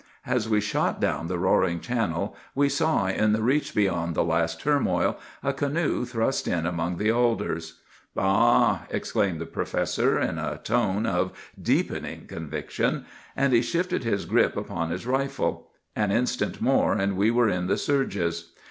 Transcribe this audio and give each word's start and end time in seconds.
As 0.25 0.49
we 0.49 0.59
shot 0.61 0.99
down 0.99 1.27
the 1.27 1.37
roaring 1.37 1.79
channel 1.79 2.35
we 2.55 2.69
saw, 2.69 3.05
in 3.05 3.33
the 3.33 3.43
reach 3.43 3.75
beyond 3.75 4.15
the 4.15 4.23
last 4.23 4.59
turmoil, 4.59 5.19
a 5.43 5.53
canoe 5.53 6.05
thrust 6.05 6.47
in 6.47 6.65
among 6.65 6.97
the 6.97 7.11
alders. 7.11 7.81
"'Ah 8.17 8.81
h 8.81 8.87
h!' 8.89 8.95
exclaimed 8.95 9.39
the 9.39 9.45
professor, 9.45 10.19
in 10.19 10.39
a 10.39 10.59
tone 10.63 11.05
of 11.05 11.33
deepening 11.61 12.25
conviction; 12.25 13.05
and 13.35 13.53
he 13.53 13.61
shifted 13.61 14.03
his 14.03 14.25
grip 14.25 14.57
upon 14.57 14.89
his 14.89 15.05
rifle. 15.05 15.69
An 15.95 16.11
instant 16.11 16.59
more 16.59 16.93
and 16.93 17.15
we 17.15 17.29
were 17.29 17.47
in 17.47 17.67
the 17.67 17.77
surges. 17.77 18.53